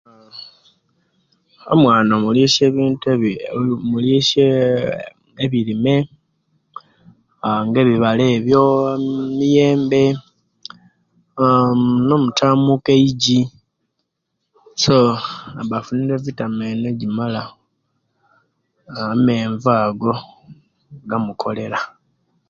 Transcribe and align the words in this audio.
Omwana 1.73 2.11
omulisya 2.17 2.61
ebintu 2.69 3.05
aaa 3.11 3.55
omulisya 3.81 4.47
ebirime, 5.43 5.95
aaa 7.47 7.63
nebibala 7.71 8.23
ebiyo 8.37 8.63
emiyembe, 8.95 10.03
aaa 11.41 11.69
nomutamuku 12.07 12.89
eiji 12.97 13.39
so 14.83 14.95
aba 15.59 15.75
afunire 15.79 16.13
evitamin 16.17 16.77
ejimala 16.91 17.41
amenvu 19.11 19.69
ago 19.83 20.13
gamukolera 21.09 21.79